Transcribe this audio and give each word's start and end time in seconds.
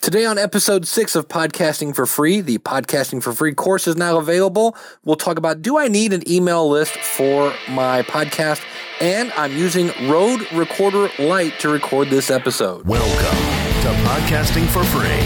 Today, 0.00 0.24
on 0.24 0.38
episode 0.38 0.86
six 0.86 1.14
of 1.14 1.28
Podcasting 1.28 1.94
for 1.94 2.06
Free, 2.06 2.40
the 2.40 2.56
Podcasting 2.56 3.22
for 3.22 3.34
Free 3.34 3.52
course 3.52 3.86
is 3.86 3.96
now 3.96 4.16
available. 4.16 4.74
We'll 5.04 5.16
talk 5.16 5.36
about 5.36 5.60
do 5.60 5.76
I 5.76 5.88
need 5.88 6.14
an 6.14 6.26
email 6.28 6.66
list 6.66 6.96
for 6.96 7.52
my 7.68 8.00
podcast? 8.04 8.62
And 8.98 9.30
I'm 9.32 9.52
using 9.52 9.92
Rode 10.08 10.50
Recorder 10.52 11.10
Lite 11.18 11.58
to 11.60 11.68
record 11.68 12.08
this 12.08 12.30
episode. 12.30 12.86
Welcome 12.86 13.38
to 13.82 13.88
Podcasting 14.08 14.66
for 14.68 14.84
Free. 14.84 15.20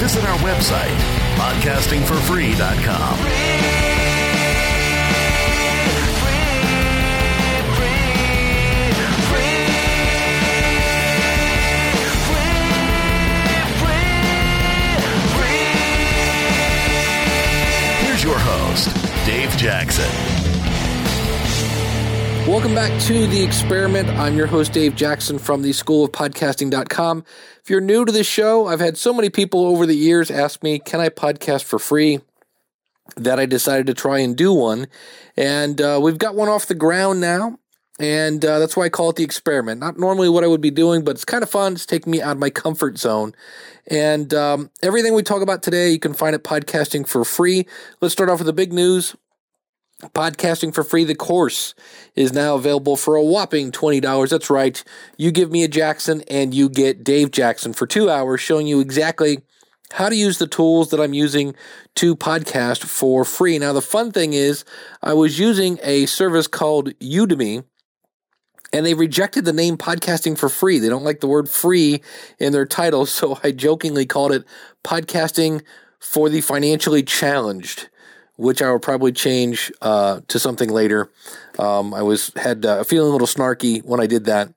Visit 0.00 0.24
our 0.24 0.38
website, 0.38 0.96
podcastingforfree.com. 1.36 3.18
Here's 3.18 3.75
your 18.26 18.38
host, 18.40 18.92
Dave 19.24 19.50
Jackson. 19.56 20.10
Welcome 22.50 22.74
back 22.74 23.00
to 23.02 23.28
The 23.28 23.40
Experiment. 23.40 24.08
I'm 24.08 24.36
your 24.36 24.48
host, 24.48 24.72
Dave 24.72 24.96
Jackson 24.96 25.38
from 25.38 25.62
the 25.62 25.72
School 25.72 26.04
of 26.04 26.10
Podcasting.com. 26.10 27.24
If 27.62 27.70
you're 27.70 27.80
new 27.80 28.04
to 28.04 28.10
the 28.10 28.24
show, 28.24 28.66
I've 28.66 28.80
had 28.80 28.96
so 28.96 29.14
many 29.14 29.30
people 29.30 29.64
over 29.64 29.86
the 29.86 29.94
years 29.94 30.32
ask 30.32 30.60
me, 30.64 30.80
can 30.80 30.98
I 30.98 31.08
podcast 31.08 31.62
for 31.62 31.78
free? 31.78 32.18
That 33.14 33.38
I 33.38 33.46
decided 33.46 33.86
to 33.86 33.94
try 33.94 34.18
and 34.18 34.36
do 34.36 34.52
one. 34.52 34.88
And 35.36 35.80
uh, 35.80 36.00
we've 36.02 36.18
got 36.18 36.34
one 36.34 36.48
off 36.48 36.66
the 36.66 36.74
ground 36.74 37.20
now. 37.20 37.60
And 37.98 38.44
uh, 38.44 38.58
that's 38.58 38.76
why 38.76 38.84
I 38.84 38.88
call 38.90 39.10
it 39.10 39.16
the 39.16 39.24
experiment. 39.24 39.80
Not 39.80 39.98
normally 39.98 40.28
what 40.28 40.44
I 40.44 40.48
would 40.48 40.60
be 40.60 40.70
doing, 40.70 41.02
but 41.02 41.12
it's 41.12 41.24
kind 41.24 41.42
of 41.42 41.48
fun. 41.48 41.72
It's 41.72 41.86
taking 41.86 42.10
me 42.10 42.20
out 42.20 42.32
of 42.32 42.38
my 42.38 42.50
comfort 42.50 42.98
zone. 42.98 43.34
And 43.86 44.34
um, 44.34 44.70
everything 44.82 45.14
we 45.14 45.22
talk 45.22 45.42
about 45.42 45.62
today, 45.62 45.90
you 45.90 45.98
can 45.98 46.12
find 46.12 46.34
at 46.34 46.44
podcasting 46.44 47.08
for 47.08 47.24
free. 47.24 47.66
Let's 48.00 48.12
start 48.12 48.28
off 48.28 48.38
with 48.38 48.46
the 48.46 48.52
big 48.52 48.72
news. 48.72 49.16
Podcasting 50.14 50.74
for 50.74 50.84
free, 50.84 51.04
the 51.04 51.14
course 51.14 51.74
is 52.14 52.34
now 52.34 52.54
available 52.56 52.98
for 52.98 53.16
a 53.16 53.24
whopping 53.24 53.72
$20. 53.72 54.28
That's 54.28 54.50
right. 54.50 54.84
You 55.16 55.30
give 55.30 55.50
me 55.50 55.64
a 55.64 55.68
Jackson 55.68 56.22
and 56.28 56.52
you 56.52 56.68
get 56.68 57.02
Dave 57.02 57.30
Jackson 57.30 57.72
for 57.72 57.86
two 57.86 58.10
hours 58.10 58.42
showing 58.42 58.66
you 58.66 58.80
exactly 58.80 59.38
how 59.92 60.10
to 60.10 60.16
use 60.16 60.36
the 60.36 60.46
tools 60.46 60.90
that 60.90 61.00
I'm 61.00 61.14
using 61.14 61.54
to 61.94 62.14
podcast 62.14 62.84
for 62.84 63.24
free. 63.24 63.58
Now, 63.58 63.72
the 63.72 63.80
fun 63.80 64.12
thing 64.12 64.34
is, 64.34 64.66
I 65.02 65.14
was 65.14 65.38
using 65.38 65.78
a 65.82 66.04
service 66.04 66.46
called 66.46 66.90
Udemy 66.98 67.64
and 68.72 68.84
they 68.84 68.94
rejected 68.94 69.44
the 69.44 69.52
name 69.52 69.76
podcasting 69.76 70.36
for 70.36 70.48
free. 70.48 70.78
They 70.78 70.88
don't 70.88 71.04
like 71.04 71.20
the 71.20 71.26
word 71.26 71.48
free 71.48 72.02
in 72.38 72.52
their 72.52 72.66
title, 72.66 73.06
so 73.06 73.38
I 73.42 73.52
jokingly 73.52 74.06
called 74.06 74.32
it 74.32 74.44
podcasting 74.84 75.62
for 75.98 76.28
the 76.28 76.40
financially 76.40 77.02
challenged, 77.02 77.88
which 78.36 78.62
I 78.62 78.70
will 78.70 78.78
probably 78.78 79.12
change 79.12 79.72
uh, 79.82 80.20
to 80.28 80.38
something 80.38 80.70
later. 80.70 81.10
Um, 81.58 81.94
I 81.94 82.02
was 82.02 82.32
had 82.36 82.64
uh, 82.64 82.84
feeling 82.84 83.08
a 83.08 83.12
little 83.12 83.26
snarky 83.26 83.84
when 83.84 84.00
I 84.00 84.06
did 84.06 84.24
that. 84.26 84.52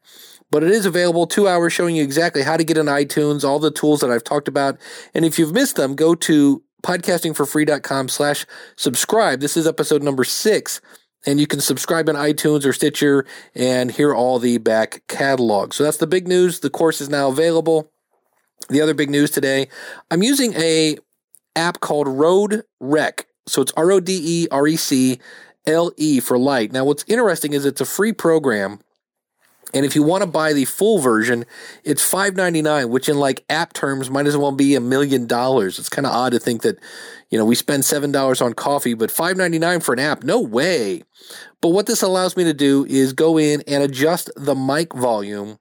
But 0.52 0.63
it 0.63 0.71
is 0.71 0.87
available 0.87 1.27
two 1.27 1.47
hours 1.47 1.73
showing 1.73 1.95
you 1.95 2.03
exactly 2.03 2.41
how 2.41 2.57
to 2.57 2.63
get 2.63 2.77
in 2.77 2.87
iTunes, 2.87 3.43
all 3.43 3.59
the 3.59 3.69
tools 3.69 4.02
that 4.02 4.09
I've 4.09 4.23
talked 4.23 4.47
about. 4.47 4.80
And 5.13 5.23
if 5.23 5.37
you've 5.37 5.53
missed 5.53 5.75
them, 5.75 5.95
go 5.95 6.15
to 6.15 6.63
podcastingforfree.com 6.81 8.09
slash 8.09 8.45
subscribe. 8.75 9.41
This 9.41 9.55
is 9.55 9.67
episode 9.67 10.02
number 10.02 10.23
six 10.23 10.81
and 11.25 11.39
you 11.39 11.48
can 11.48 11.62
subscribe 11.62 12.09
on 12.09 12.16
iTunes 12.16 12.66
or 12.66 12.73
Stitcher 12.73 13.25
and 13.56 13.92
hear 13.92 14.14
all 14.14 14.39
the 14.39 14.58
back 14.58 15.03
catalog. 15.08 15.73
So 15.73 15.84
that's 15.84 15.98
the 15.98 16.08
big 16.08 16.28
news. 16.28 16.59
The 16.59 16.70
course 16.70 17.02
is 17.02 17.09
now 17.09 17.30
available. 17.30 17.92
The 18.70 18.81
other 18.81 18.94
big 18.94 19.09
news 19.09 19.31
today, 19.31 19.67
I'm 20.11 20.23
using 20.23 20.53
a 20.53 20.98
app 21.56 21.80
called 21.80 22.08
Rode 22.08 22.64
Rec. 22.80 23.26
So 23.48 23.61
it's 23.61 23.72
R 23.76 23.92
O 23.92 24.00
D 24.00 24.20
E 24.23 24.48
R 24.52 24.67
E 24.67 24.76
C 24.76 25.20
L 25.66 25.92
E 25.98 26.20
for 26.20 26.38
light. 26.38 26.72
Now 26.72 26.86
what's 26.86 27.03
interesting 27.08 27.54
is 27.54 27.66
it's 27.66 27.82
a 27.82 27.86
free 27.86 28.14
program. 28.14 28.80
And 29.73 29.85
if 29.85 29.95
you 29.95 30.02
want 30.02 30.23
to 30.23 30.30
buy 30.30 30.53
the 30.53 30.65
full 30.65 30.99
version, 30.99 31.45
it's 31.83 32.02
$5.99, 32.02 32.89
which 32.89 33.07
in 33.07 33.19
like 33.19 33.45
app 33.49 33.73
terms 33.73 34.09
might 34.09 34.25
as 34.25 34.35
well 34.35 34.52
be 34.52 34.75
a 34.75 34.81
million 34.81 35.27
dollars. 35.27 35.77
It's 35.77 35.89
kind 35.89 36.07
of 36.07 36.13
odd 36.13 36.31
to 36.31 36.39
think 36.39 36.63
that, 36.63 36.77
you 37.30 37.37
know, 37.37 37.45
we 37.45 37.55
spend 37.55 37.83
$7 37.83 38.41
on 38.43 38.53
coffee, 38.53 38.95
but 38.95 39.11
$5.99 39.11 39.83
for 39.83 39.93
an 39.93 39.99
app, 39.99 40.23
no 40.23 40.39
way. 40.39 41.03
But 41.61 41.69
what 41.69 41.85
this 41.85 42.02
allows 42.02 42.35
me 42.35 42.43
to 42.45 42.53
do 42.53 42.85
is 42.85 43.13
go 43.13 43.37
in 43.37 43.61
and 43.67 43.83
adjust 43.83 44.31
the 44.35 44.55
mic 44.55 44.93
volume 44.93 45.59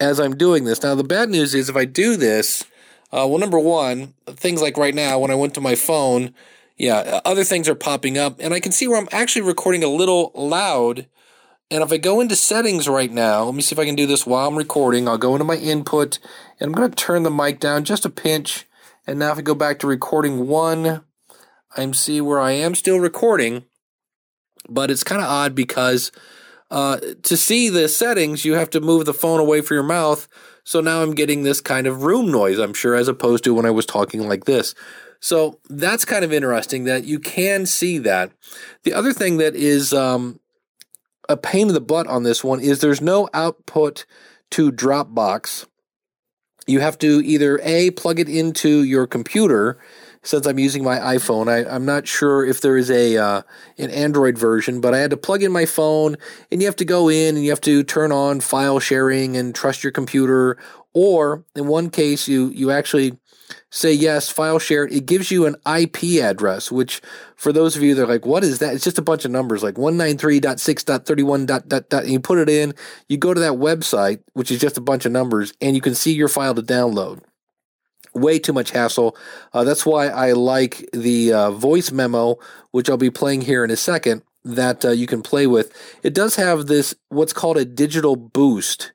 as 0.00 0.18
I'm 0.18 0.36
doing 0.36 0.64
this. 0.64 0.82
Now, 0.82 0.94
the 0.94 1.04
bad 1.04 1.30
news 1.30 1.54
is 1.54 1.68
if 1.68 1.76
I 1.76 1.84
do 1.84 2.16
this, 2.16 2.64
uh, 3.12 3.26
well, 3.28 3.38
number 3.38 3.58
one, 3.58 4.14
things 4.26 4.60
like 4.60 4.76
right 4.76 4.94
now, 4.94 5.18
when 5.18 5.30
I 5.30 5.36
went 5.36 5.54
to 5.54 5.60
my 5.60 5.74
phone, 5.74 6.34
yeah, 6.76 7.20
other 7.24 7.44
things 7.44 7.68
are 7.68 7.74
popping 7.74 8.18
up, 8.18 8.36
and 8.38 8.52
I 8.52 8.60
can 8.60 8.72
see 8.72 8.86
where 8.86 8.98
I'm 8.98 9.08
actually 9.12 9.42
recording 9.42 9.82
a 9.82 9.88
little 9.88 10.32
loud. 10.34 11.06
And 11.70 11.82
if 11.82 11.92
I 11.92 11.96
go 11.96 12.20
into 12.20 12.36
settings 12.36 12.88
right 12.88 13.10
now, 13.10 13.44
let 13.44 13.54
me 13.54 13.62
see 13.62 13.74
if 13.74 13.78
I 13.78 13.84
can 13.84 13.96
do 13.96 14.06
this 14.06 14.24
while 14.24 14.48
I'm 14.48 14.56
recording. 14.56 15.08
I'll 15.08 15.18
go 15.18 15.34
into 15.34 15.44
my 15.44 15.56
input 15.56 16.20
and 16.60 16.68
I'm 16.68 16.72
going 16.72 16.90
to 16.90 16.96
turn 16.96 17.24
the 17.24 17.30
mic 17.30 17.58
down 17.58 17.84
just 17.84 18.04
a 18.04 18.10
pinch. 18.10 18.66
And 19.06 19.18
now 19.18 19.32
if 19.32 19.38
I 19.38 19.42
go 19.42 19.54
back 19.54 19.80
to 19.80 19.86
recording 19.86 20.46
one, 20.46 21.02
I'm 21.76 21.92
see 21.92 22.20
where 22.20 22.40
I 22.40 22.52
am 22.52 22.74
still 22.74 22.98
recording, 22.98 23.64
but 24.68 24.90
it's 24.90 25.04
kind 25.04 25.20
of 25.20 25.28
odd 25.28 25.54
because 25.54 26.12
uh, 26.70 26.98
to 27.22 27.36
see 27.36 27.68
the 27.68 27.88
settings, 27.88 28.44
you 28.44 28.54
have 28.54 28.70
to 28.70 28.80
move 28.80 29.04
the 29.04 29.14
phone 29.14 29.40
away 29.40 29.60
from 29.60 29.74
your 29.74 29.84
mouth. 29.84 30.28
So 30.64 30.80
now 30.80 31.02
I'm 31.02 31.14
getting 31.14 31.42
this 31.42 31.60
kind 31.60 31.86
of 31.86 32.02
room 32.02 32.30
noise, 32.30 32.58
I'm 32.58 32.74
sure, 32.74 32.94
as 32.94 33.08
opposed 33.08 33.44
to 33.44 33.54
when 33.54 33.66
I 33.66 33.70
was 33.70 33.86
talking 33.86 34.28
like 34.28 34.44
this. 34.44 34.74
So 35.20 35.60
that's 35.68 36.04
kind 36.04 36.24
of 36.24 36.32
interesting 36.32 36.84
that 36.84 37.04
you 37.04 37.18
can 37.18 37.66
see 37.66 37.98
that. 37.98 38.32
The 38.84 38.92
other 38.92 39.12
thing 39.12 39.38
that 39.38 39.54
is 39.54 39.92
um, 39.92 40.40
a 41.28 41.36
pain 41.36 41.68
in 41.68 41.74
the 41.74 41.80
butt 41.80 42.06
on 42.06 42.22
this 42.22 42.42
one 42.44 42.60
is 42.60 42.80
there's 42.80 43.00
no 43.00 43.28
output 43.34 44.06
to 44.50 44.70
Dropbox. 44.70 45.66
You 46.66 46.80
have 46.80 46.98
to 46.98 47.22
either 47.24 47.60
A, 47.62 47.90
plug 47.92 48.18
it 48.18 48.28
into 48.28 48.82
your 48.82 49.06
computer. 49.06 49.78
Since 50.26 50.44
I'm 50.44 50.58
using 50.58 50.82
my 50.82 50.98
iPhone, 50.98 51.48
I, 51.48 51.72
am 51.72 51.84
not 51.84 52.08
sure 52.08 52.44
if 52.44 52.60
there 52.60 52.76
is 52.76 52.90
a 52.90 53.16
uh, 53.16 53.42
an 53.78 53.90
Android 53.90 54.36
version, 54.36 54.80
but 54.80 54.92
I 54.92 54.98
had 54.98 55.10
to 55.10 55.16
plug 55.16 55.44
in 55.44 55.52
my 55.52 55.66
phone, 55.66 56.16
and 56.50 56.60
you 56.60 56.66
have 56.66 56.74
to 56.76 56.84
go 56.84 57.08
in 57.08 57.36
and 57.36 57.44
you 57.44 57.50
have 57.50 57.60
to 57.60 57.84
turn 57.84 58.10
on 58.10 58.40
file 58.40 58.80
sharing 58.80 59.36
and 59.36 59.54
trust 59.54 59.84
your 59.84 59.92
computer. 59.92 60.58
Or 60.94 61.44
in 61.54 61.68
one 61.68 61.90
case, 61.90 62.26
you 62.26 62.48
you 62.48 62.72
actually 62.72 63.16
say 63.70 63.92
yes, 63.92 64.28
file 64.28 64.58
share 64.58 64.86
it. 64.86 65.06
Gives 65.06 65.30
you 65.30 65.46
an 65.46 65.54
IP 65.64 66.20
address, 66.20 66.72
which 66.72 67.00
for 67.36 67.52
those 67.52 67.76
of 67.76 67.84
you 67.84 67.94
that 67.94 68.02
are 68.02 68.12
like, 68.12 68.26
what 68.26 68.42
is 68.42 68.58
that? 68.58 68.74
It's 68.74 68.82
just 68.82 68.98
a 68.98 69.02
bunch 69.02 69.24
of 69.24 69.30
numbers 69.30 69.62
like 69.62 69.76
193.6.31. 69.76 71.46
Dot, 71.46 71.68
dot, 71.68 71.88
dot, 71.88 72.02
and 72.02 72.12
you 72.12 72.18
put 72.18 72.38
it 72.38 72.48
in, 72.48 72.74
you 73.08 73.16
go 73.16 73.32
to 73.32 73.40
that 73.40 73.52
website, 73.52 74.22
which 74.32 74.50
is 74.50 74.60
just 74.60 74.76
a 74.76 74.80
bunch 74.80 75.06
of 75.06 75.12
numbers, 75.12 75.52
and 75.60 75.76
you 75.76 75.80
can 75.80 75.94
see 75.94 76.14
your 76.14 76.26
file 76.26 76.56
to 76.56 76.62
download. 76.62 77.20
Way 78.16 78.38
too 78.38 78.52
much 78.52 78.70
hassle. 78.70 79.16
Uh, 79.52 79.62
that's 79.62 79.84
why 79.84 80.08
I 80.08 80.32
like 80.32 80.88
the 80.92 81.32
uh, 81.32 81.50
voice 81.50 81.92
memo, 81.92 82.38
which 82.70 82.88
I'll 82.88 82.96
be 82.96 83.10
playing 83.10 83.42
here 83.42 83.62
in 83.62 83.70
a 83.70 83.76
second, 83.76 84.22
that 84.42 84.84
uh, 84.84 84.90
you 84.90 85.06
can 85.06 85.22
play 85.22 85.46
with. 85.46 85.72
It 86.02 86.14
does 86.14 86.36
have 86.36 86.66
this, 86.66 86.94
what's 87.10 87.32
called 87.32 87.58
a 87.58 87.64
digital 87.64 88.16
boost 88.16 88.92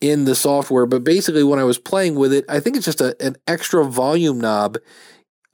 in 0.00 0.24
the 0.24 0.34
software, 0.34 0.86
but 0.86 1.04
basically 1.04 1.42
when 1.42 1.58
I 1.58 1.64
was 1.64 1.78
playing 1.78 2.14
with 2.14 2.32
it, 2.32 2.44
I 2.48 2.60
think 2.60 2.76
it's 2.76 2.84
just 2.86 3.00
a, 3.00 3.16
an 3.20 3.36
extra 3.46 3.84
volume 3.84 4.40
knob. 4.40 4.78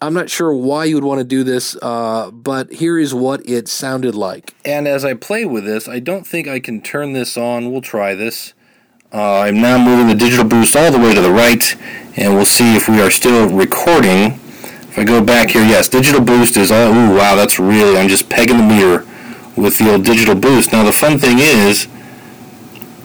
I'm 0.00 0.14
not 0.14 0.30
sure 0.30 0.52
why 0.52 0.84
you 0.84 0.96
would 0.96 1.04
want 1.04 1.20
to 1.20 1.24
do 1.24 1.44
this, 1.44 1.76
uh, 1.80 2.30
but 2.32 2.72
here 2.72 2.98
is 2.98 3.14
what 3.14 3.48
it 3.48 3.68
sounded 3.68 4.16
like. 4.16 4.54
And 4.64 4.88
as 4.88 5.04
I 5.04 5.14
play 5.14 5.44
with 5.44 5.64
this, 5.64 5.88
I 5.88 6.00
don't 6.00 6.26
think 6.26 6.48
I 6.48 6.58
can 6.58 6.80
turn 6.82 7.12
this 7.12 7.36
on. 7.36 7.70
We'll 7.70 7.82
try 7.82 8.14
this. 8.14 8.52
Uh, 9.12 9.40
I'm 9.40 9.60
now 9.60 9.76
moving 9.76 10.06
the 10.06 10.14
digital 10.14 10.44
boost 10.44 10.74
all 10.74 10.90
the 10.90 10.98
way 10.98 11.12
to 11.12 11.20
the 11.20 11.30
right, 11.30 11.76
and 12.16 12.34
we'll 12.34 12.46
see 12.46 12.76
if 12.76 12.88
we 12.88 13.02
are 13.02 13.10
still 13.10 13.46
recording. 13.46 14.38
If 14.88 14.98
I 14.98 15.04
go 15.04 15.22
back 15.22 15.50
here, 15.50 15.62
yes, 15.62 15.86
digital 15.86 16.22
boost 16.22 16.56
is 16.56 16.70
all. 16.70 16.88
Ooh, 16.88 17.14
wow, 17.14 17.34
that's 17.34 17.58
really. 17.58 17.98
I'm 17.98 18.08
just 18.08 18.30
pegging 18.30 18.56
the 18.56 18.62
meter 18.62 19.06
with 19.54 19.76
the 19.76 19.92
old 19.92 20.06
digital 20.06 20.34
boost. 20.34 20.72
Now 20.72 20.82
the 20.82 20.92
fun 20.92 21.18
thing 21.18 21.40
is, 21.40 21.88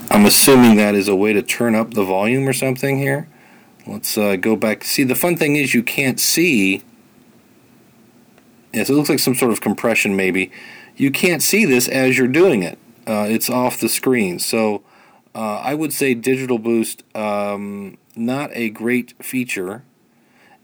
I'm 0.09 0.25
assuming 0.25 0.77
that 0.77 0.95
is 0.95 1.09
a 1.09 1.15
way 1.15 1.33
to 1.33 1.41
turn 1.41 1.75
up 1.75 1.93
the 1.93 2.05
volume 2.05 2.47
or 2.47 2.53
something 2.53 2.99
here. 2.99 3.27
Let's 3.85 4.17
uh, 4.17 4.37
go 4.37 4.55
back. 4.55 4.85
See, 4.85 5.03
the 5.03 5.15
fun 5.15 5.35
thing 5.35 5.57
is 5.57 5.73
you 5.73 5.83
can't 5.83 6.21
see. 6.21 6.83
Yes, 8.73 8.89
it 8.89 8.93
looks 8.93 9.09
like 9.09 9.19
some 9.19 9.35
sort 9.35 9.51
of 9.51 9.59
compression 9.59 10.15
maybe. 10.15 10.51
You 10.95 11.11
can't 11.11 11.41
see 11.41 11.65
this 11.65 11.89
as 11.89 12.17
you're 12.17 12.27
doing 12.29 12.63
it. 12.63 12.79
Uh, 13.05 13.25
it's 13.29 13.49
off 13.49 13.79
the 13.79 13.89
screen. 13.89 14.39
So 14.39 14.83
uh, 15.37 15.61
I 15.63 15.75
would 15.75 15.93
say 15.93 16.15
Digital 16.15 16.57
Boost, 16.57 17.03
um, 17.15 17.99
not 18.15 18.49
a 18.53 18.71
great 18.71 19.13
feature. 19.23 19.83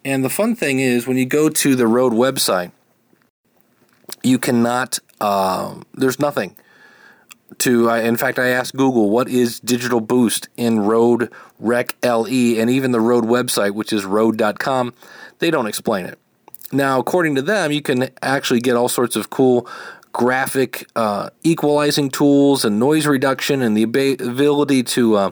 And 0.03 0.25
the 0.25 0.29
fun 0.29 0.55
thing 0.55 0.79
is 0.79 1.05
when 1.05 1.15
you 1.15 1.27
go 1.27 1.47
to 1.47 1.75
the 1.75 1.85
Rode 1.85 2.13
website, 2.13 2.71
you 4.23 4.39
cannot, 4.39 4.97
um, 5.21 5.83
there's 5.93 6.19
nothing 6.19 6.55
to, 7.59 7.91
uh, 7.91 7.97
in 7.97 8.17
fact, 8.17 8.39
I 8.39 8.47
asked 8.47 8.75
Google, 8.75 9.11
what 9.11 9.29
is 9.29 9.59
Digital 9.59 10.01
Boost 10.01 10.49
in 10.57 10.79
Rode 10.79 11.31
Rec 11.59 11.95
LE, 12.03 12.57
and 12.59 12.67
even 12.67 12.91
the 12.91 12.99
Rode 12.99 13.25
website, 13.25 13.75
which 13.75 13.93
is 13.93 14.05
rode.com, 14.05 14.95
they 15.37 15.51
don't 15.51 15.67
explain 15.67 16.07
it. 16.07 16.17
Now, 16.71 16.99
according 16.99 17.35
to 17.35 17.43
them, 17.43 17.71
you 17.71 17.83
can 17.83 18.09
actually 18.23 18.59
get 18.59 18.75
all 18.75 18.89
sorts 18.89 19.15
of 19.15 19.29
cool 19.29 19.67
graphic 20.13 20.87
uh, 20.95 21.29
equalizing 21.43 22.09
tools 22.09 22.63
and 22.63 22.79
noise 22.79 23.05
reduction 23.05 23.61
and 23.61 23.75
the 23.75 23.83
ability 23.83 24.83
to 24.83 25.15
uh, 25.15 25.31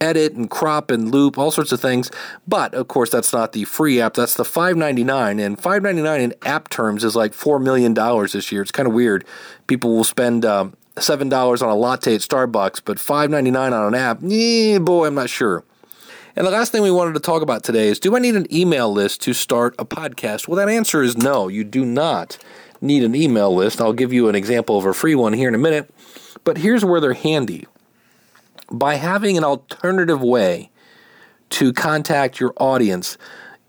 edit 0.00 0.34
and 0.34 0.48
crop 0.50 0.90
and 0.90 1.10
loop, 1.10 1.38
all 1.38 1.50
sorts 1.50 1.72
of 1.72 1.80
things. 1.80 2.10
But 2.46 2.74
of 2.74 2.88
course, 2.88 3.10
that's 3.10 3.32
not 3.32 3.52
the 3.52 3.64
free 3.64 4.00
app. 4.00 4.14
That's 4.14 4.34
the 4.34 4.44
five 4.44 4.76
ninety 4.76 5.02
nine, 5.02 5.40
and 5.40 5.60
five 5.60 5.82
ninety 5.82 6.02
nine 6.02 6.20
in 6.20 6.34
app 6.44 6.68
terms 6.68 7.02
is 7.02 7.16
like 7.16 7.34
four 7.34 7.58
million 7.58 7.94
dollars 7.94 8.32
this 8.32 8.52
year. 8.52 8.62
It's 8.62 8.70
kind 8.70 8.86
of 8.86 8.94
weird. 8.94 9.24
People 9.66 9.96
will 9.96 10.04
spend 10.04 10.44
um, 10.44 10.74
seven 10.98 11.28
dollars 11.28 11.62
on 11.62 11.70
a 11.70 11.74
latte 11.74 12.14
at 12.14 12.20
Starbucks, 12.20 12.82
but 12.84 13.00
five 13.00 13.30
ninety 13.30 13.50
nine 13.50 13.72
on 13.72 13.88
an 13.88 13.94
app. 13.94 14.22
Eh, 14.22 14.78
boy, 14.78 15.06
I'm 15.06 15.14
not 15.14 15.30
sure. 15.30 15.64
And 16.36 16.46
the 16.46 16.52
last 16.52 16.70
thing 16.70 16.82
we 16.82 16.90
wanted 16.92 17.14
to 17.14 17.20
talk 17.20 17.42
about 17.42 17.64
today 17.64 17.88
is 17.88 17.98
do 17.98 18.14
I 18.14 18.20
need 18.20 18.36
an 18.36 18.46
email 18.54 18.92
list 18.92 19.22
to 19.22 19.32
start 19.32 19.74
a 19.76 19.84
podcast? 19.84 20.46
Well, 20.46 20.56
that 20.56 20.68
answer 20.68 21.02
is 21.02 21.16
no, 21.16 21.48
you 21.48 21.64
do 21.64 21.84
not 21.84 22.38
need 22.80 23.04
an 23.04 23.14
email 23.14 23.54
list. 23.54 23.80
I'll 23.80 23.92
give 23.92 24.12
you 24.12 24.28
an 24.28 24.34
example 24.34 24.78
of 24.78 24.84
a 24.84 24.94
free 24.94 25.14
one 25.14 25.32
here 25.32 25.48
in 25.48 25.54
a 25.54 25.58
minute. 25.58 25.90
But 26.44 26.58
here's 26.58 26.84
where 26.84 27.00
they're 27.00 27.14
handy 27.14 27.66
by 28.70 28.94
having 28.96 29.36
an 29.36 29.44
alternative 29.44 30.22
way 30.22 30.70
to 31.50 31.72
contact 31.72 32.40
your 32.40 32.52
audience. 32.58 33.18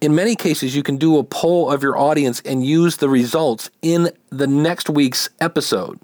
In 0.01 0.15
many 0.15 0.35
cases, 0.35 0.75
you 0.75 0.83
can 0.83 0.97
do 0.97 1.17
a 1.17 1.23
poll 1.23 1.71
of 1.71 1.83
your 1.83 1.97
audience 1.97 2.41
and 2.41 2.65
use 2.65 2.97
the 2.97 3.09
results 3.09 3.69
in 3.81 4.11
the 4.29 4.47
next 4.47 4.89
week's 4.89 5.29
episode. 5.39 5.99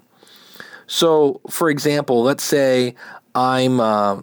So, 0.86 1.40
for 1.50 1.70
example, 1.70 2.22
let's 2.22 2.44
say 2.44 2.94
I'm 3.34 3.80
uh, 3.80 4.20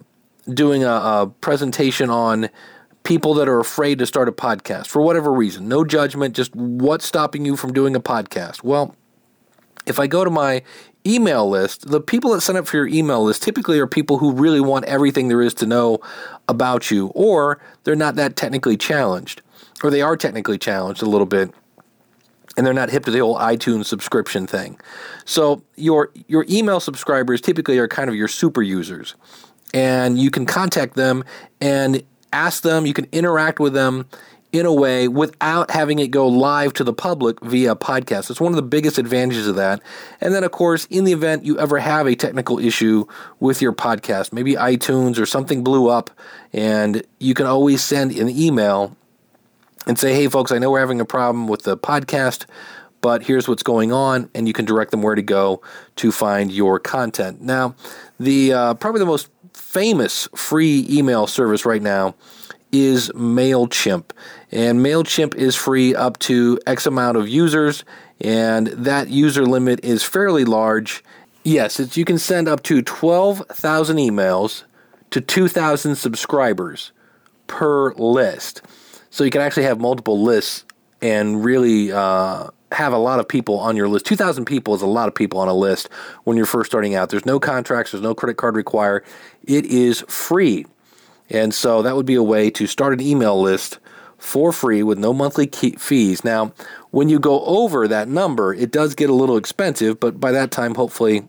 doing 0.48 0.84
a, 0.84 0.88
a 0.92 1.32
presentation 1.40 2.10
on 2.10 2.48
people 3.04 3.34
that 3.34 3.48
are 3.48 3.60
afraid 3.60 3.98
to 3.98 4.06
start 4.06 4.28
a 4.28 4.32
podcast 4.32 4.86
for 4.88 5.02
whatever 5.02 5.30
reason. 5.32 5.68
No 5.68 5.84
judgment, 5.84 6.34
just 6.34 6.54
what's 6.56 7.04
stopping 7.04 7.44
you 7.44 7.56
from 7.56 7.72
doing 7.72 7.94
a 7.94 8.00
podcast? 8.00 8.62
Well, 8.64 8.96
if 9.86 9.98
I 9.98 10.06
go 10.06 10.24
to 10.24 10.30
my 10.30 10.62
email 11.06 11.48
list, 11.48 11.90
the 11.90 12.00
people 12.00 12.32
that 12.32 12.40
sign 12.40 12.56
up 12.56 12.66
for 12.66 12.78
your 12.78 12.88
email 12.88 13.22
list 13.22 13.42
typically 13.42 13.78
are 13.78 13.86
people 13.86 14.18
who 14.18 14.32
really 14.32 14.60
want 14.60 14.86
everything 14.86 15.28
there 15.28 15.42
is 15.42 15.52
to 15.54 15.66
know 15.66 16.00
about 16.48 16.90
you, 16.90 17.08
or 17.08 17.60
they're 17.84 17.94
not 17.94 18.16
that 18.16 18.36
technically 18.36 18.78
challenged, 18.78 19.42
or 19.82 19.90
they 19.90 20.00
are 20.00 20.16
technically 20.16 20.56
challenged 20.56 21.02
a 21.02 21.06
little 21.06 21.26
bit. 21.26 21.52
And 22.56 22.64
they're 22.64 22.72
not 22.72 22.88
hip 22.88 23.04
to 23.06 23.10
the 23.10 23.18
whole 23.18 23.36
iTunes 23.36 23.86
subscription 23.86 24.46
thing. 24.46 24.78
So 25.24 25.64
your 25.74 26.10
your 26.28 26.46
email 26.48 26.78
subscribers 26.78 27.40
typically 27.40 27.78
are 27.78 27.88
kind 27.88 28.08
of 28.08 28.14
your 28.14 28.28
super 28.28 28.62
users. 28.62 29.16
And 29.74 30.20
you 30.20 30.30
can 30.30 30.46
contact 30.46 30.94
them 30.94 31.24
and 31.60 32.00
ask 32.34 32.62
them, 32.62 32.84
you 32.84 32.92
can 32.92 33.06
interact 33.12 33.60
with 33.60 33.72
them 33.72 34.06
in 34.52 34.66
a 34.66 34.72
way 34.72 35.08
without 35.08 35.70
having 35.70 35.98
it 35.98 36.08
go 36.08 36.28
live 36.28 36.72
to 36.72 36.84
the 36.84 36.92
public 36.92 37.40
via 37.40 37.74
podcast. 37.74 38.30
It's 38.30 38.40
one 38.40 38.52
of 38.52 38.56
the 38.56 38.62
biggest 38.62 38.98
advantages 38.98 39.48
of 39.48 39.56
that. 39.56 39.82
And 40.20 40.32
then, 40.32 40.44
of 40.44 40.52
course, 40.52 40.86
in 40.90 41.04
the 41.04 41.12
event 41.12 41.44
you 41.44 41.58
ever 41.58 41.78
have 41.78 42.06
a 42.06 42.14
technical 42.14 42.60
issue 42.60 43.06
with 43.40 43.60
your 43.60 43.72
podcast, 43.72 44.32
maybe 44.32 44.54
iTunes 44.54 45.18
or 45.18 45.26
something 45.26 45.64
blew 45.64 45.88
up, 45.88 46.10
and 46.52 47.02
you 47.18 47.34
can 47.34 47.46
always 47.46 47.82
send 47.82 48.12
an 48.12 48.28
email 48.28 48.96
and 49.86 49.98
say, 49.98 50.14
hey, 50.14 50.28
folks, 50.28 50.52
I 50.52 50.58
know 50.58 50.70
we're 50.70 50.80
having 50.80 51.00
a 51.00 51.04
problem 51.04 51.48
with 51.48 51.62
the 51.62 51.76
podcast. 51.76 52.46
But 53.00 53.22
here's 53.22 53.46
what's 53.46 53.62
going 53.62 53.92
on, 53.92 54.30
and 54.34 54.46
you 54.46 54.54
can 54.54 54.64
direct 54.64 54.92
them 54.92 55.02
where 55.02 55.14
to 55.14 55.20
go 55.20 55.60
to 55.96 56.10
find 56.10 56.50
your 56.50 56.78
content. 56.78 57.42
Now, 57.42 57.74
the 58.18 58.54
uh, 58.54 58.74
probably 58.74 59.00
the 59.00 59.04
most 59.04 59.28
famous 59.54 60.28
free 60.34 60.86
email 60.90 61.26
service 61.26 61.64
right 61.64 61.82
now 61.82 62.14
is 62.72 63.10
MailChimp. 63.10 64.10
And 64.50 64.80
MailChimp 64.80 65.34
is 65.36 65.56
free 65.56 65.94
up 65.94 66.18
to 66.20 66.58
X 66.66 66.86
amount 66.86 67.16
of 67.16 67.28
users, 67.28 67.84
and 68.20 68.66
that 68.68 69.08
user 69.08 69.46
limit 69.46 69.84
is 69.84 70.02
fairly 70.02 70.44
large. 70.44 71.02
Yes, 71.44 71.96
you 71.96 72.04
can 72.04 72.18
send 72.18 72.48
up 72.48 72.62
to 72.64 72.82
12,000 72.82 73.96
emails 73.96 74.64
to 75.10 75.20
2,000 75.20 75.96
subscribers 75.96 76.92
per 77.46 77.92
list. 77.94 78.62
So 79.10 79.22
you 79.22 79.30
can 79.30 79.40
actually 79.40 79.64
have 79.64 79.80
multiple 79.80 80.20
lists 80.20 80.64
and 81.00 81.44
really 81.44 81.92
uh, 81.92 82.48
have 82.74 82.92
a 82.92 82.98
lot 82.98 83.20
of 83.20 83.28
people 83.28 83.58
on 83.58 83.76
your 83.76 83.88
list. 83.88 84.06
2,000 84.06 84.44
people 84.44 84.74
is 84.74 84.82
a 84.82 84.86
lot 84.86 85.08
of 85.08 85.14
people 85.14 85.40
on 85.40 85.48
a 85.48 85.54
list 85.54 85.88
when 86.24 86.36
you're 86.36 86.46
first 86.46 86.70
starting 86.70 86.94
out. 86.94 87.08
There's 87.08 87.26
no 87.26 87.40
contracts, 87.40 87.92
there's 87.92 88.02
no 88.02 88.14
credit 88.14 88.36
card 88.36 88.56
required. 88.56 89.04
It 89.44 89.64
is 89.66 90.02
free. 90.08 90.66
And 91.30 91.54
so 91.54 91.82
that 91.82 91.96
would 91.96 92.06
be 92.06 92.14
a 92.14 92.22
way 92.22 92.50
to 92.50 92.66
start 92.66 92.92
an 92.92 93.00
email 93.00 93.40
list 93.40 93.78
for 94.18 94.52
free 94.52 94.82
with 94.82 94.98
no 94.98 95.12
monthly 95.12 95.46
fees. 95.46 96.24
Now, 96.24 96.52
when 96.90 97.08
you 97.08 97.18
go 97.18 97.44
over 97.44 97.86
that 97.88 98.08
number, 98.08 98.54
it 98.54 98.70
does 98.70 98.94
get 98.94 99.10
a 99.10 99.14
little 99.14 99.36
expensive, 99.36 100.00
but 100.00 100.20
by 100.20 100.32
that 100.32 100.50
time, 100.50 100.74
hopefully, 100.74 101.28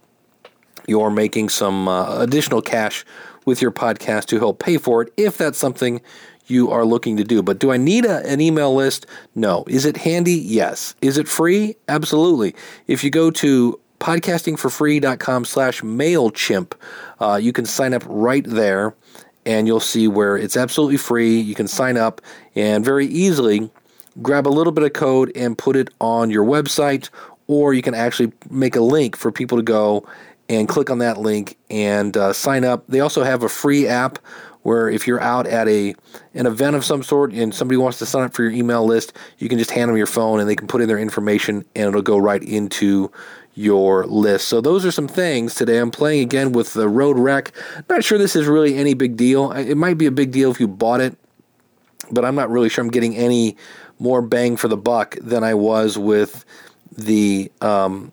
you're 0.88 1.10
making 1.10 1.50
some 1.50 1.88
uh, 1.88 2.20
additional 2.20 2.62
cash 2.62 3.06
with 3.46 3.62
your 3.62 3.72
podcast 3.72 4.26
to 4.26 4.40
help 4.40 4.60
pay 4.60 4.78
for 4.78 5.02
it 5.02 5.14
if 5.18 5.38
that's 5.38 5.58
something 5.58 6.02
you 6.48 6.72
are 6.72 6.86
looking 6.86 7.18
to 7.18 7.24
do. 7.24 7.42
But 7.42 7.60
do 7.60 7.72
I 7.72 7.78
need 7.78 8.06
a, 8.06 8.26
an 8.26 8.42
email 8.42 8.74
list? 8.74 9.06
No. 9.34 9.64
Is 9.68 9.86
it 9.86 9.98
handy? 9.98 10.34
Yes. 10.34 10.96
Is 11.02 11.18
it 11.18 11.28
free? 11.28 11.76
Absolutely. 11.88 12.56
If 12.88 13.04
you 13.04 13.10
go 13.10 13.32
to 13.32 13.80
podcastingforfree.com 14.00 15.46
slash 15.46 15.82
MailChimp, 15.82 16.74
uh, 17.20 17.40
you 17.42 17.54
can 17.54 17.66
sign 17.66 17.94
up 17.94 18.04
right 18.08 18.46
there 18.46 18.96
and 19.46 19.68
you'll 19.68 19.80
see 19.80 20.08
where 20.08 20.38
it's 20.38 20.58
absolutely 20.58 20.98
free. 20.98 21.40
You 21.40 21.56
can 21.56 21.68
sign 21.68 21.98
up 21.98 22.22
and 22.56 22.84
very 22.84 23.06
easily 23.06 23.70
grab 24.22 24.48
a 24.48 24.50
little 24.50 24.74
bit 24.74 24.84
of 24.84 24.94
code 24.94 25.32
and 25.36 25.58
put 25.58 25.76
it 25.76 25.90
on 26.00 26.30
your 26.30 26.46
website, 26.46 27.10
or 27.48 27.74
you 27.74 27.82
can 27.82 27.94
actually 27.94 28.32
make 28.50 28.76
a 28.76 28.82
link 28.82 29.16
for 29.16 29.32
people 29.32 29.58
to 29.58 29.64
go 29.64 30.08
and 30.48 30.68
click 30.68 30.90
on 30.90 31.00
that 31.00 31.18
link 31.18 31.58
and 31.70 32.16
uh, 32.16 32.32
sign 32.32 32.64
up. 32.64 32.86
They 32.88 33.00
also 33.00 33.24
have 33.24 33.44
a 33.44 33.50
free 33.50 33.88
app 33.88 34.20
where 34.66 34.90
if 34.90 35.06
you're 35.06 35.22
out 35.22 35.46
at 35.46 35.68
a 35.68 35.94
an 36.34 36.48
event 36.48 36.76
of 36.76 36.84
some 36.84 37.04
sort 37.04 37.32
and 37.34 37.54
somebody 37.54 37.78
wants 37.78 38.00
to 38.00 38.06
sign 38.06 38.24
up 38.24 38.34
for 38.34 38.42
your 38.42 38.52
email 38.52 38.84
list, 38.84 39.14
you 39.38 39.48
can 39.48 39.60
just 39.60 39.70
hand 39.70 39.90
them 39.90 39.96
your 39.96 40.08
phone 40.08 40.40
and 40.40 40.50
they 40.50 40.56
can 40.56 40.66
put 40.66 40.82
in 40.82 40.88
their 40.88 40.98
information 40.98 41.64
and 41.76 41.90
it'll 41.90 42.02
go 42.02 42.18
right 42.18 42.42
into 42.42 43.12
your 43.54 44.08
list. 44.08 44.50
So 44.50 44.62
those 44.62 44.84
are 44.84 44.90
some 44.90 45.08
things 45.08 45.54
today. 45.54 45.78
I'm 45.78 45.92
playing 45.92 46.24
again 46.24 46.52
with 46.52 46.74
the 46.74 46.90
Rode 46.90 47.20
Rec. 47.20 47.52
Not 47.90 48.04
sure 48.04 48.18
this 48.18 48.36
is 48.36 48.48
really 48.48 48.76
any 48.76 48.96
big 48.96 49.16
deal. 49.16 49.52
It 49.52 49.76
might 49.76 50.00
be 50.00 50.08
a 50.08 50.12
big 50.12 50.32
deal 50.32 50.50
if 50.50 50.60
you 50.60 50.68
bought 50.68 51.00
it, 51.00 51.16
but 52.10 52.26
I'm 52.26 52.34
not 52.34 52.50
really 52.50 52.70
sure 52.70 52.84
I'm 52.84 52.90
getting 52.90 53.16
any 53.16 53.58
more 54.00 54.24
bang 54.24 54.58
for 54.58 54.68
the 54.68 54.78
buck 54.78 55.16
than 55.22 55.44
I 55.44 55.54
was 55.54 55.96
with 55.96 56.44
the 56.92 57.51
um, 57.62 58.12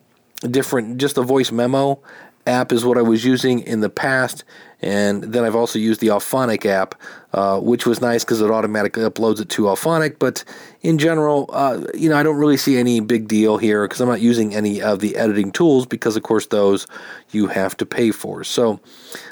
different 0.51 0.99
just 0.99 1.15
the 1.15 1.23
voice 1.23 1.51
memo 1.51 1.99
app 2.47 2.73
is 2.73 2.85
what 2.85 2.99
I 2.99 3.03
was 3.03 3.25
using 3.25 3.61
in 3.61 3.81
the 3.81 3.91
past. 3.91 4.45
And 4.83 5.23
then 5.23 5.45
I've 5.45 5.55
also 5.55 5.79
used 5.79 6.01
the 6.01 6.09
Auphonic 6.09 6.67
app, 6.67 6.97
uh, 7.33 7.61
which 7.61 7.87
was 7.87 8.01
nice 8.01 8.25
because 8.25 8.41
it 8.41 8.51
automatically 8.51 9.05
uploads 9.05 9.41
it 9.41 9.49
to 9.51 9.63
Auphonic. 9.63 10.19
But 10.19 10.43
in 10.81 10.99
general, 10.99 11.49
uh, 11.53 11.85
you 11.95 12.09
know, 12.09 12.17
I 12.17 12.25
don't 12.25 12.37
really 12.37 12.57
see 12.57 12.77
any 12.77 12.99
big 12.99 13.29
deal 13.29 13.59
here 13.59 13.87
because 13.87 14.01
I'm 14.01 14.09
not 14.09 14.21
using 14.21 14.55
any 14.55 14.83
of 14.83 14.99
the 14.99 15.17
editing 15.17 15.53
tools 15.53 15.87
because, 15.87 16.17
of 16.17 16.25
course, 16.25 16.47
those 16.47 16.89
you 17.31 17.47
have 17.47 17.77
to 17.77 17.87
pay 17.87 18.11
for. 18.11 18.43
So, 18.43 18.81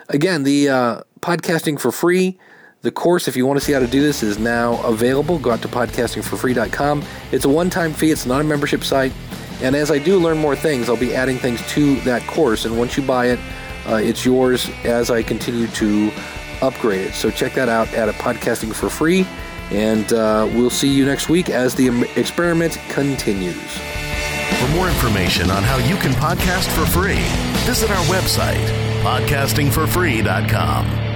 again, 0.08 0.44
the 0.44 0.68
uh, 0.68 1.00
podcasting 1.20 1.80
for 1.80 1.90
free. 1.90 2.38
The 2.82 2.90
course, 2.90 3.28
if 3.28 3.36
you 3.36 3.44
want 3.44 3.58
to 3.58 3.64
see 3.64 3.72
how 3.72 3.80
to 3.80 3.86
do 3.86 4.00
this, 4.00 4.22
is 4.22 4.38
now 4.38 4.82
available. 4.84 5.38
Go 5.38 5.50
out 5.50 5.60
to 5.62 5.68
podcastingforfree.com. 5.68 7.04
It's 7.30 7.44
a 7.44 7.48
one 7.48 7.68
time 7.68 7.92
fee, 7.92 8.10
it's 8.10 8.24
not 8.24 8.40
a 8.40 8.44
membership 8.44 8.84
site. 8.84 9.12
And 9.60 9.76
as 9.76 9.90
I 9.90 9.98
do 9.98 10.18
learn 10.18 10.38
more 10.38 10.56
things, 10.56 10.88
I'll 10.88 10.96
be 10.96 11.14
adding 11.14 11.36
things 11.36 11.60
to 11.72 11.96
that 12.02 12.26
course. 12.26 12.64
And 12.64 12.78
once 12.78 12.96
you 12.96 13.02
buy 13.02 13.26
it, 13.26 13.38
uh, 13.86 13.96
it's 13.96 14.24
yours 14.24 14.70
as 14.84 15.10
I 15.10 15.22
continue 15.22 15.66
to 15.68 16.10
upgrade 16.62 17.08
it. 17.08 17.14
So 17.14 17.30
check 17.30 17.52
that 17.54 17.68
out 17.68 17.92
at 17.94 18.08
a 18.08 18.12
podcasting 18.12 18.74
for 18.74 18.88
free. 18.88 19.26
And 19.70 20.12
uh, 20.12 20.48
we'll 20.52 20.70
see 20.70 20.88
you 20.88 21.06
next 21.06 21.28
week 21.28 21.48
as 21.48 21.74
the 21.74 21.88
experiment 22.16 22.78
continues. 22.88 23.78
For 24.58 24.68
more 24.68 24.88
information 24.88 25.50
on 25.50 25.62
how 25.62 25.76
you 25.76 25.96
can 25.96 26.12
podcast 26.12 26.68
for 26.74 26.86
free, 26.86 27.22
visit 27.64 27.90
our 27.90 28.04
website, 28.06 28.66
podcastingforfree.com. 29.02 31.09